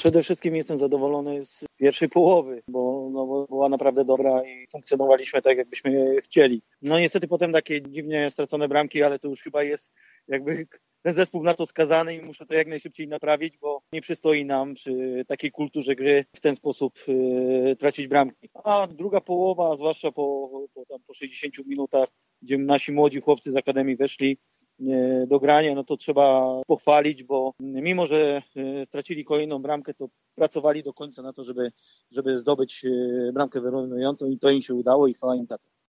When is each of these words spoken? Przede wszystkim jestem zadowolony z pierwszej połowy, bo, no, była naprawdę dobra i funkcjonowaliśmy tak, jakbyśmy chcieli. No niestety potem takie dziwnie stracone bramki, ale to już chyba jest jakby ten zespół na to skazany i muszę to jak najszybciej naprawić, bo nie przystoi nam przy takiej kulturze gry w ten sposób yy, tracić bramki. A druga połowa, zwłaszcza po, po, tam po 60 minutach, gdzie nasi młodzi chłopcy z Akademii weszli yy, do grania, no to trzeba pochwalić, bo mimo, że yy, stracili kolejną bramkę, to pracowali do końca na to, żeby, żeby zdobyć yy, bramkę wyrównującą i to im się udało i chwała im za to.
Przede 0.00 0.22
wszystkim 0.22 0.56
jestem 0.56 0.78
zadowolony 0.78 1.44
z 1.44 1.64
pierwszej 1.76 2.08
połowy, 2.08 2.62
bo, 2.68 3.08
no, 3.12 3.46
była 3.48 3.68
naprawdę 3.68 4.04
dobra 4.04 4.44
i 4.44 4.66
funkcjonowaliśmy 4.66 5.42
tak, 5.42 5.58
jakbyśmy 5.58 6.16
chcieli. 6.20 6.62
No 6.82 6.98
niestety 6.98 7.28
potem 7.28 7.52
takie 7.52 7.82
dziwnie 7.82 8.30
stracone 8.30 8.68
bramki, 8.68 9.02
ale 9.02 9.18
to 9.18 9.28
już 9.28 9.42
chyba 9.42 9.62
jest 9.62 9.92
jakby 10.28 10.66
ten 11.02 11.14
zespół 11.14 11.42
na 11.42 11.54
to 11.54 11.66
skazany 11.66 12.14
i 12.14 12.22
muszę 12.22 12.46
to 12.46 12.54
jak 12.54 12.66
najszybciej 12.66 13.08
naprawić, 13.08 13.58
bo 13.58 13.82
nie 13.92 14.00
przystoi 14.00 14.44
nam 14.44 14.74
przy 14.74 15.24
takiej 15.28 15.50
kulturze 15.50 15.94
gry 15.94 16.24
w 16.36 16.40
ten 16.40 16.56
sposób 16.56 16.98
yy, 17.08 17.76
tracić 17.76 18.08
bramki. 18.08 18.48
A 18.64 18.86
druga 18.86 19.20
połowa, 19.20 19.76
zwłaszcza 19.76 20.12
po, 20.12 20.50
po, 20.74 20.86
tam 20.86 20.98
po 21.06 21.14
60 21.14 21.66
minutach, 21.66 22.08
gdzie 22.42 22.58
nasi 22.58 22.92
młodzi 22.92 23.20
chłopcy 23.20 23.52
z 23.52 23.56
Akademii 23.56 23.96
weszli 23.96 24.38
yy, 24.78 25.26
do 25.26 25.40
grania, 25.40 25.74
no 25.74 25.84
to 25.84 25.96
trzeba 25.96 26.60
pochwalić, 26.66 27.24
bo 27.24 27.49
mimo, 27.60 28.06
że 28.06 28.42
yy, 28.54 28.86
stracili 28.86 29.24
kolejną 29.24 29.58
bramkę, 29.58 29.94
to 29.94 30.08
pracowali 30.34 30.82
do 30.82 30.92
końca 30.92 31.22
na 31.22 31.32
to, 31.32 31.44
żeby, 31.44 31.72
żeby 32.10 32.38
zdobyć 32.38 32.82
yy, 32.82 33.30
bramkę 33.34 33.60
wyrównującą 33.60 34.26
i 34.26 34.38
to 34.38 34.50
im 34.50 34.62
się 34.62 34.74
udało 34.74 35.06
i 35.06 35.14
chwała 35.14 35.36
im 35.36 35.46
za 35.46 35.58
to. 35.58 35.68